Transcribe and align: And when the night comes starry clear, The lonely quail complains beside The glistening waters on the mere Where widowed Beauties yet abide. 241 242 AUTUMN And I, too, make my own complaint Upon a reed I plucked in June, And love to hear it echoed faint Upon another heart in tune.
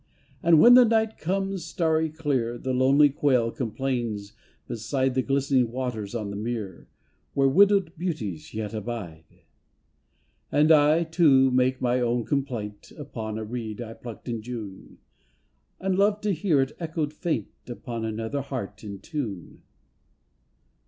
And 0.41 0.59
when 0.59 0.73
the 0.73 0.83
night 0.83 1.19
comes 1.19 1.63
starry 1.63 2.09
clear, 2.09 2.57
The 2.57 2.73
lonely 2.73 3.11
quail 3.11 3.51
complains 3.51 4.33
beside 4.67 5.13
The 5.13 5.21
glistening 5.21 5.69
waters 5.71 6.15
on 6.15 6.31
the 6.31 6.35
mere 6.35 6.87
Where 7.35 7.47
widowed 7.47 7.93
Beauties 7.99 8.51
yet 8.51 8.73
abide. 8.73 9.25
241 10.49 10.49
242 10.49 10.55
AUTUMN 10.55 10.59
And 10.59 10.71
I, 10.81 11.03
too, 11.03 11.51
make 11.51 11.81
my 11.83 11.99
own 12.01 12.25
complaint 12.25 12.91
Upon 12.97 13.37
a 13.37 13.43
reed 13.43 13.79
I 13.79 13.93
plucked 13.93 14.27
in 14.27 14.41
June, 14.41 14.97
And 15.79 15.95
love 15.99 16.19
to 16.21 16.33
hear 16.33 16.61
it 16.61 16.75
echoed 16.79 17.13
faint 17.13 17.51
Upon 17.67 18.03
another 18.03 18.41
heart 18.41 18.83
in 18.83 18.97
tune. 19.01 19.61